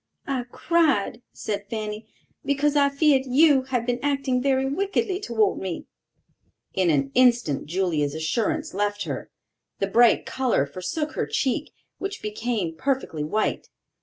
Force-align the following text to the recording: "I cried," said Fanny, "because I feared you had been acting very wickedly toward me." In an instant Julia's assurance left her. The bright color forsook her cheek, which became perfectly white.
"I 0.25 0.45
cried," 0.51 1.21
said 1.31 1.67
Fanny, 1.69 2.07
"because 2.43 2.75
I 2.75 2.89
feared 2.89 3.27
you 3.27 3.65
had 3.69 3.85
been 3.85 3.99
acting 4.01 4.41
very 4.41 4.65
wickedly 4.65 5.19
toward 5.19 5.59
me." 5.61 5.85
In 6.73 6.89
an 6.89 7.11
instant 7.13 7.67
Julia's 7.67 8.15
assurance 8.15 8.73
left 8.73 9.03
her. 9.03 9.29
The 9.77 9.85
bright 9.85 10.25
color 10.25 10.65
forsook 10.65 11.11
her 11.11 11.27
cheek, 11.27 11.69
which 11.99 12.23
became 12.23 12.75
perfectly 12.75 13.23
white. 13.23 13.69